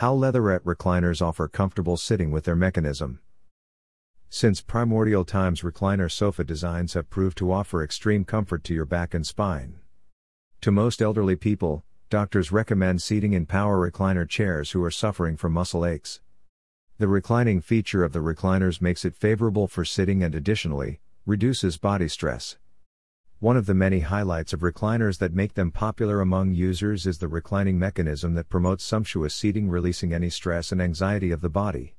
How 0.00 0.14
leatherette 0.14 0.64
recliners 0.64 1.20
offer 1.20 1.46
comfortable 1.46 1.98
sitting 1.98 2.30
with 2.30 2.44
their 2.44 2.56
mechanism. 2.56 3.20
Since 4.30 4.62
primordial 4.62 5.26
times, 5.26 5.60
recliner 5.60 6.10
sofa 6.10 6.42
designs 6.42 6.94
have 6.94 7.10
proved 7.10 7.36
to 7.36 7.52
offer 7.52 7.84
extreme 7.84 8.24
comfort 8.24 8.64
to 8.64 8.72
your 8.72 8.86
back 8.86 9.12
and 9.12 9.26
spine. 9.26 9.80
To 10.62 10.70
most 10.70 11.02
elderly 11.02 11.36
people, 11.36 11.84
doctors 12.08 12.50
recommend 12.50 13.02
seating 13.02 13.34
in 13.34 13.44
power 13.44 13.76
recliner 13.90 14.26
chairs 14.26 14.70
who 14.70 14.82
are 14.82 14.90
suffering 14.90 15.36
from 15.36 15.52
muscle 15.52 15.84
aches. 15.84 16.22
The 16.96 17.06
reclining 17.06 17.60
feature 17.60 18.02
of 18.02 18.14
the 18.14 18.20
recliners 18.20 18.80
makes 18.80 19.04
it 19.04 19.14
favorable 19.14 19.68
for 19.68 19.84
sitting 19.84 20.22
and 20.22 20.34
additionally, 20.34 21.00
reduces 21.26 21.76
body 21.76 22.08
stress. 22.08 22.56
One 23.40 23.56
of 23.56 23.64
the 23.64 23.72
many 23.72 24.00
highlights 24.00 24.52
of 24.52 24.60
recliners 24.60 25.16
that 25.16 25.32
make 25.32 25.54
them 25.54 25.70
popular 25.70 26.20
among 26.20 26.52
users 26.52 27.06
is 27.06 27.16
the 27.16 27.26
reclining 27.26 27.78
mechanism 27.78 28.34
that 28.34 28.50
promotes 28.50 28.84
sumptuous 28.84 29.34
seating, 29.34 29.70
releasing 29.70 30.12
any 30.12 30.28
stress 30.28 30.72
and 30.72 30.82
anxiety 30.82 31.30
of 31.30 31.40
the 31.40 31.48
body. 31.48 31.94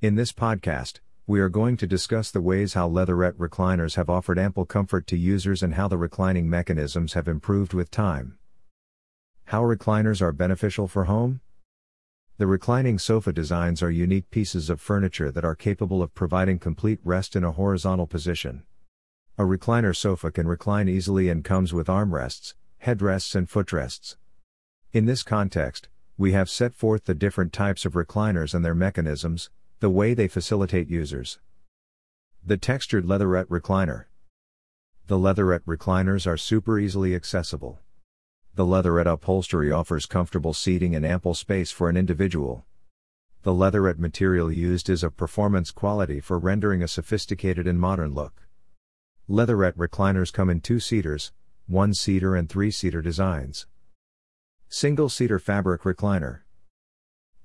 In 0.00 0.14
this 0.14 0.30
podcast, 0.30 1.00
we 1.26 1.40
are 1.40 1.48
going 1.48 1.76
to 1.78 1.88
discuss 1.88 2.30
the 2.30 2.40
ways 2.40 2.74
how 2.74 2.86
leatherette 2.86 3.36
recliners 3.36 3.96
have 3.96 4.08
offered 4.08 4.38
ample 4.38 4.64
comfort 4.64 5.08
to 5.08 5.18
users 5.18 5.64
and 5.64 5.74
how 5.74 5.88
the 5.88 5.98
reclining 5.98 6.48
mechanisms 6.48 7.14
have 7.14 7.26
improved 7.26 7.74
with 7.74 7.90
time. 7.90 8.38
How 9.46 9.62
recliners 9.62 10.22
are 10.22 10.30
beneficial 10.30 10.86
for 10.86 11.06
home? 11.06 11.40
The 12.38 12.46
reclining 12.46 13.00
sofa 13.00 13.32
designs 13.32 13.82
are 13.82 13.90
unique 13.90 14.30
pieces 14.30 14.70
of 14.70 14.80
furniture 14.80 15.32
that 15.32 15.44
are 15.44 15.56
capable 15.56 16.00
of 16.00 16.14
providing 16.14 16.60
complete 16.60 17.00
rest 17.02 17.34
in 17.34 17.42
a 17.42 17.50
horizontal 17.50 18.06
position. 18.06 18.62
A 19.40 19.44
recliner 19.44 19.96
sofa 19.96 20.30
can 20.30 20.46
recline 20.46 20.86
easily 20.86 21.30
and 21.30 21.42
comes 21.42 21.72
with 21.72 21.86
armrests, 21.86 22.52
headrests, 22.84 23.34
and 23.34 23.48
footrests. 23.48 24.18
In 24.92 25.06
this 25.06 25.22
context, 25.22 25.88
we 26.18 26.32
have 26.32 26.50
set 26.50 26.74
forth 26.74 27.06
the 27.06 27.14
different 27.14 27.50
types 27.50 27.86
of 27.86 27.94
recliners 27.94 28.52
and 28.52 28.62
their 28.62 28.74
mechanisms, 28.74 29.48
the 29.78 29.88
way 29.88 30.12
they 30.12 30.28
facilitate 30.28 30.90
users. 30.90 31.38
The 32.44 32.58
textured 32.58 33.06
leatherette 33.06 33.48
recliner. 33.48 34.04
The 35.06 35.16
leatherette 35.16 35.64
recliners 35.64 36.26
are 36.26 36.36
super 36.36 36.78
easily 36.78 37.14
accessible. 37.14 37.78
The 38.56 38.66
leatherette 38.66 39.06
upholstery 39.06 39.72
offers 39.72 40.04
comfortable 40.04 40.52
seating 40.52 40.94
and 40.94 41.06
ample 41.06 41.32
space 41.32 41.70
for 41.70 41.88
an 41.88 41.96
individual. 41.96 42.66
The 43.40 43.54
leatherette 43.54 43.98
material 43.98 44.52
used 44.52 44.90
is 44.90 45.02
of 45.02 45.16
performance 45.16 45.70
quality 45.70 46.20
for 46.20 46.38
rendering 46.38 46.82
a 46.82 46.88
sophisticated 46.88 47.66
and 47.66 47.80
modern 47.80 48.12
look. 48.12 48.42
Leatherette 49.32 49.78
recliners 49.78 50.32
come 50.32 50.50
in 50.50 50.60
two 50.60 50.80
seaters, 50.80 51.30
one 51.68 51.94
seater, 51.94 52.34
and 52.34 52.48
three 52.48 52.72
seater 52.72 53.00
designs. 53.00 53.68
Single 54.68 55.08
seater 55.08 55.38
fabric 55.38 55.82
recliner. 55.82 56.40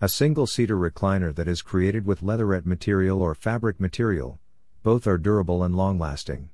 A 0.02 0.09
single 0.09 0.47
seater 0.47 0.77
recliner 0.77 1.31
that 1.36 1.47
is 1.47 1.61
created 1.61 2.08
with 2.08 2.23
leatherette 2.23 2.66
material 2.66 3.22
or 3.22 3.36
fabric 3.36 3.80
material, 3.80 4.39
both 4.81 5.05
are 5.05 5.19
durable 5.19 5.64
and 5.64 5.75
long 5.75 6.00
lasting. 6.00 6.50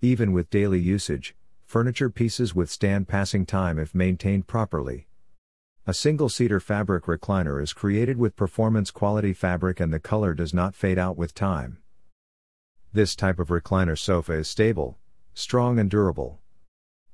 Even 0.00 0.32
with 0.32 0.50
daily 0.50 0.80
usage, 0.80 1.36
furniture 1.64 2.10
pieces 2.10 2.52
withstand 2.52 3.06
passing 3.06 3.46
time 3.46 3.78
if 3.78 3.94
maintained 3.94 4.48
properly. 4.48 5.06
A 5.86 5.94
single 5.94 6.28
seater 6.28 6.58
fabric 6.58 7.04
recliner 7.04 7.62
is 7.62 7.72
created 7.72 8.16
with 8.16 8.34
performance 8.34 8.90
quality 8.90 9.32
fabric 9.32 9.78
and 9.78 9.92
the 9.92 10.00
color 10.00 10.34
does 10.34 10.52
not 10.52 10.74
fade 10.74 10.98
out 10.98 11.16
with 11.16 11.34
time. 11.34 11.78
This 12.92 13.14
type 13.14 13.38
of 13.38 13.48
recliner 13.48 13.96
sofa 13.96 14.32
is 14.32 14.48
stable, 14.48 14.98
strong, 15.32 15.78
and 15.78 15.88
durable. 15.88 16.40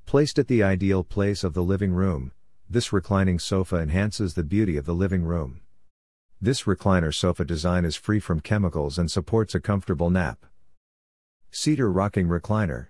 Placed 0.07 0.39
at 0.39 0.49
the 0.49 0.63
ideal 0.63 1.05
place 1.05 1.45
of 1.45 1.53
the 1.53 1.63
living 1.63 1.93
room, 1.93 2.33
this 2.67 2.95
reclining 2.95 3.39
sofa 3.39 3.77
enhances 3.77 4.33
the 4.33 4.43
beauty 4.43 4.79
of 4.79 4.87
the 4.87 4.95
living 4.95 5.25
room. 5.25 5.61
This 6.41 6.63
recliner 6.63 7.15
sofa 7.15 7.45
design 7.45 7.85
is 7.85 7.95
free 7.95 8.21
from 8.21 8.41
chemicals 8.41 8.99
and 8.99 9.11
supports 9.11 9.55
a 9.55 9.61
comfortable 9.61 10.09
nap. 10.09 10.47
Cedar 11.51 11.93
Rocking 11.93 12.27
Recliner 12.27 12.87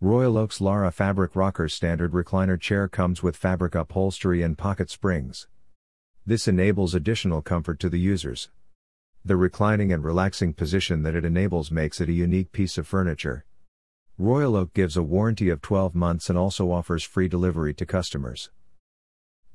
Royal 0.00 0.38
Oak's 0.38 0.60
Lara 0.60 0.92
Fabric 0.92 1.34
Rocker 1.34 1.68
Standard 1.68 2.12
Recliner 2.12 2.60
Chair 2.60 2.86
comes 2.86 3.24
with 3.24 3.36
fabric 3.36 3.74
upholstery 3.74 4.40
and 4.40 4.56
pocket 4.56 4.88
springs. 4.88 5.48
This 6.24 6.46
enables 6.46 6.94
additional 6.94 7.42
comfort 7.42 7.80
to 7.80 7.88
the 7.88 7.98
users. 7.98 8.50
The 9.24 9.36
reclining 9.36 9.92
and 9.92 10.02
relaxing 10.02 10.52
position 10.52 11.04
that 11.04 11.14
it 11.14 11.24
enables 11.24 11.70
makes 11.70 12.00
it 12.00 12.08
a 12.08 12.12
unique 12.12 12.50
piece 12.50 12.76
of 12.76 12.88
furniture. 12.88 13.44
Royal 14.18 14.56
Oak 14.56 14.74
gives 14.74 14.96
a 14.96 15.02
warranty 15.02 15.48
of 15.48 15.62
12 15.62 15.94
months 15.94 16.28
and 16.28 16.36
also 16.36 16.72
offers 16.72 17.04
free 17.04 17.28
delivery 17.28 17.72
to 17.74 17.86
customers. 17.86 18.50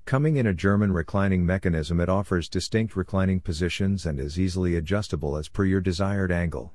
Coming 0.06 0.38
in 0.38 0.48
a 0.48 0.54
German 0.54 0.94
reclining 0.94 1.46
mechanism, 1.46 2.00
it 2.00 2.08
offers 2.08 2.48
distinct 2.48 2.96
reclining 2.96 3.42
positions 3.42 4.06
and 4.06 4.22
is 4.22 4.40
easily 4.40 4.78
adjustable 4.78 5.36
as 5.36 5.50
per 5.50 5.66
your 5.66 5.82
desired 5.82 6.32
angle. 6.32 6.72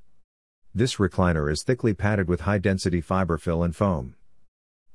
This 0.74 0.96
recliner 0.96 1.50
is 1.50 1.62
thickly 1.62 1.94
padded 1.94 2.28
with 2.28 2.42
high 2.42 2.58
density 2.58 3.00
fiber 3.00 3.38
fill 3.38 3.62
and 3.62 3.74
foam. 3.74 4.16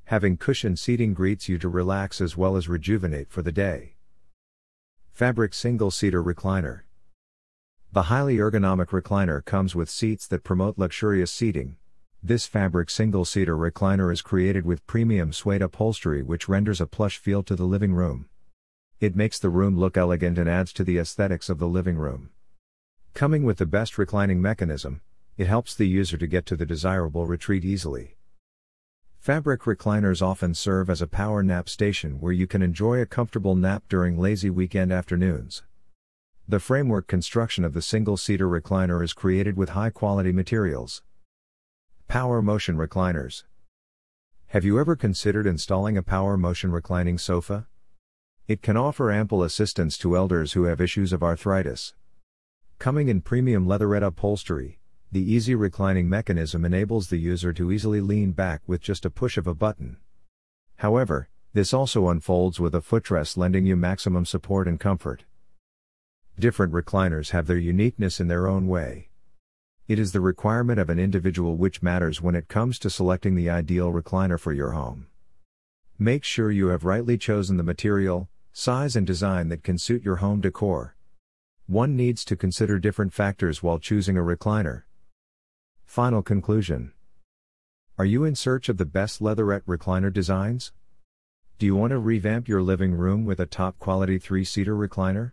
Having 0.05 0.37
cushioned 0.37 0.77
seating 0.77 1.15
greets 1.15 1.49
you 1.49 1.57
to 1.57 1.67
relax 1.67 2.21
as 2.21 2.37
well 2.37 2.55
as 2.57 2.69
rejuvenate 2.69 3.31
for 3.31 3.41
the 3.41 3.51
day. 3.51 3.95
Fabric 5.13 5.55
single 5.55 5.89
seater 5.89 6.23
recliner. 6.23 6.81
The 7.93 8.03
highly 8.03 8.37
ergonomic 8.37 8.87
recliner 8.87 9.43
comes 9.43 9.73
with 9.73 9.89
seats 9.89 10.27
that 10.27 10.43
promote 10.43 10.77
luxurious 10.77 11.31
seating. 11.31 11.77
This 12.21 12.45
fabric 12.45 12.89
single 12.89 13.23
seater 13.23 13.55
recliner 13.55 14.11
is 14.11 14.21
created 14.21 14.65
with 14.65 14.85
premium 14.85 15.31
suede 15.31 15.61
upholstery 15.61 16.21
which 16.21 16.49
renders 16.49 16.81
a 16.81 16.85
plush 16.85 17.17
feel 17.17 17.43
to 17.43 17.55
the 17.55 17.65
living 17.65 17.93
room. 17.93 18.27
It 18.99 19.15
makes 19.15 19.39
the 19.39 19.49
room 19.49 19.77
look 19.77 19.95
elegant 19.95 20.37
and 20.37 20.49
adds 20.49 20.73
to 20.73 20.83
the 20.83 20.97
aesthetics 20.97 21.49
of 21.49 21.59
the 21.59 21.67
living 21.67 21.97
room. 21.97 22.31
Coming 23.13 23.43
with 23.43 23.57
the 23.57 23.65
best 23.65 23.97
reclining 23.97 24.41
mechanism, 24.41 25.01
it 25.37 25.47
helps 25.47 25.73
the 25.73 25.87
user 25.87 26.17
to 26.17 26.27
get 26.27 26.45
to 26.47 26.55
the 26.55 26.65
desirable 26.65 27.25
retreat 27.25 27.63
easily. 27.63 28.17
Fabric 29.19 29.61
recliners 29.61 30.21
often 30.21 30.53
serve 30.53 30.89
as 30.89 31.01
a 31.01 31.07
power 31.07 31.41
nap 31.41 31.69
station 31.69 32.19
where 32.19 32.33
you 32.33 32.47
can 32.47 32.61
enjoy 32.61 32.99
a 32.99 33.05
comfortable 33.05 33.55
nap 33.55 33.83
during 33.87 34.17
lazy 34.17 34.49
weekend 34.49 34.91
afternoons. 34.91 35.63
The 36.49 36.61
framework 36.61 37.07
construction 37.07 37.65
of 37.65 37.73
the 37.73 37.81
single 37.81 38.15
seater 38.15 38.47
recliner 38.47 39.03
is 39.03 39.11
created 39.11 39.57
with 39.57 39.71
high 39.71 39.89
quality 39.89 40.31
materials. 40.31 41.03
Power 42.07 42.41
Motion 42.41 42.77
Recliners. 42.77 43.43
Have 44.47 44.63
you 44.63 44.79
ever 44.79 44.95
considered 44.95 45.45
installing 45.45 45.97
a 45.97 46.01
power 46.01 46.37
motion 46.37 46.71
reclining 46.71 47.17
sofa? 47.17 47.67
It 48.47 48.61
can 48.61 48.77
offer 48.77 49.11
ample 49.11 49.43
assistance 49.43 49.97
to 49.97 50.15
elders 50.15 50.53
who 50.53 50.63
have 50.63 50.79
issues 50.79 51.11
of 51.11 51.21
arthritis. 51.21 51.93
Coming 52.79 53.09
in 53.09 53.19
premium 53.19 53.67
leatherette 53.67 54.01
upholstery, 54.01 54.79
the 55.11 55.29
easy 55.29 55.53
reclining 55.53 56.07
mechanism 56.07 56.63
enables 56.63 57.09
the 57.09 57.17
user 57.17 57.51
to 57.51 57.73
easily 57.73 57.99
lean 57.99 58.31
back 58.31 58.61
with 58.65 58.79
just 58.79 59.03
a 59.03 59.09
push 59.09 59.37
of 59.37 59.47
a 59.47 59.53
button. 59.53 59.97
However, 60.77 61.27
this 61.51 61.73
also 61.73 62.07
unfolds 62.07 62.57
with 62.57 62.73
a 62.73 62.79
footrest 62.79 63.35
lending 63.35 63.65
you 63.65 63.75
maximum 63.75 64.25
support 64.25 64.65
and 64.65 64.79
comfort. 64.79 65.25
Different 66.39 66.71
recliners 66.71 67.31
have 67.31 67.47
their 67.47 67.57
uniqueness 67.57 68.19
in 68.19 68.27
their 68.27 68.45
own 68.45 68.67
way. 68.67 69.09
It 69.87 69.97
is 69.97 70.11
the 70.11 70.21
requirement 70.21 70.79
of 70.79 70.87
an 70.87 70.99
individual 70.99 71.57
which 71.57 71.81
matters 71.81 72.21
when 72.21 72.35
it 72.35 72.47
comes 72.47 72.77
to 72.79 72.91
selecting 72.91 73.33
the 73.33 73.49
ideal 73.49 73.91
recliner 73.91 74.39
for 74.39 74.53
your 74.53 74.73
home. 74.73 75.07
Make 75.97 76.23
sure 76.23 76.51
you 76.51 76.67
have 76.67 76.85
rightly 76.85 77.17
chosen 77.17 77.57
the 77.57 77.63
material, 77.63 78.29
size, 78.53 78.95
and 78.95 79.07
design 79.07 79.49
that 79.49 79.63
can 79.63 79.79
suit 79.79 80.03
your 80.03 80.17
home 80.17 80.39
decor. 80.39 80.95
One 81.65 81.95
needs 81.95 82.23
to 82.25 82.35
consider 82.35 82.77
different 82.77 83.13
factors 83.13 83.63
while 83.63 83.79
choosing 83.79 84.15
a 84.15 84.21
recliner. 84.21 84.83
Final 85.85 86.21
conclusion 86.21 86.93
Are 87.97 88.05
you 88.05 88.25
in 88.25 88.35
search 88.35 88.69
of 88.69 88.77
the 88.77 88.85
best 88.85 89.23
leatherette 89.23 89.65
recliner 89.65 90.13
designs? 90.13 90.71
Do 91.57 91.65
you 91.65 91.75
want 91.75 91.89
to 91.89 91.97
revamp 91.97 92.47
your 92.47 92.61
living 92.61 92.93
room 92.93 93.25
with 93.25 93.39
a 93.39 93.47
top 93.47 93.79
quality 93.79 94.19
three 94.19 94.43
seater 94.43 94.75
recliner? 94.75 95.31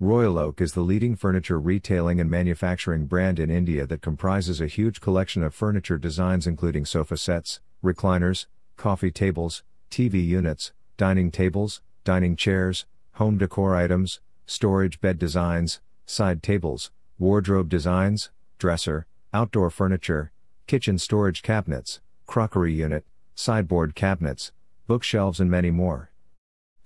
Royal 0.00 0.38
Oak 0.38 0.60
is 0.60 0.74
the 0.74 0.80
leading 0.82 1.16
furniture 1.16 1.58
retailing 1.58 2.20
and 2.20 2.30
manufacturing 2.30 3.06
brand 3.06 3.40
in 3.40 3.50
India 3.50 3.84
that 3.84 4.00
comprises 4.00 4.60
a 4.60 4.68
huge 4.68 5.00
collection 5.00 5.42
of 5.42 5.52
furniture 5.52 5.98
designs 5.98 6.46
including 6.46 6.84
sofa 6.84 7.16
sets, 7.16 7.58
recliners, 7.82 8.46
coffee 8.76 9.10
tables, 9.10 9.64
TV 9.90 10.24
units, 10.24 10.72
dining 10.96 11.32
tables, 11.32 11.82
dining 12.04 12.36
chairs, 12.36 12.86
home 13.14 13.38
decor 13.38 13.74
items, 13.74 14.20
storage 14.46 15.00
bed 15.00 15.18
designs, 15.18 15.80
side 16.06 16.44
tables, 16.44 16.92
wardrobe 17.18 17.68
designs, 17.68 18.30
dresser, 18.60 19.04
outdoor 19.34 19.68
furniture, 19.68 20.30
kitchen 20.68 20.96
storage 20.96 21.42
cabinets, 21.42 22.00
crockery 22.24 22.72
unit, 22.72 23.04
sideboard 23.34 23.96
cabinets, 23.96 24.52
bookshelves, 24.86 25.40
and 25.40 25.50
many 25.50 25.72
more. 25.72 26.12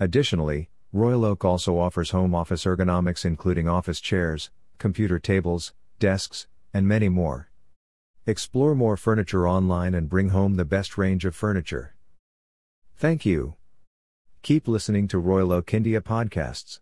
Additionally, 0.00 0.70
Royal 0.94 1.24
Oak 1.24 1.42
also 1.42 1.78
offers 1.78 2.10
home 2.10 2.34
office 2.34 2.64
ergonomics 2.64 3.24
including 3.24 3.66
office 3.66 3.98
chairs, 3.98 4.50
computer 4.76 5.18
tables, 5.18 5.72
desks, 5.98 6.48
and 6.74 6.86
many 6.86 7.08
more. 7.08 7.48
Explore 8.26 8.74
more 8.74 8.98
furniture 8.98 9.48
online 9.48 9.94
and 9.94 10.10
bring 10.10 10.28
home 10.28 10.56
the 10.56 10.66
best 10.66 10.98
range 10.98 11.24
of 11.24 11.34
furniture. 11.34 11.94
Thank 12.94 13.24
you. 13.24 13.54
Keep 14.42 14.68
listening 14.68 15.08
to 15.08 15.18
Royal 15.18 15.50
Oak 15.50 15.72
India 15.72 16.02
podcasts. 16.02 16.80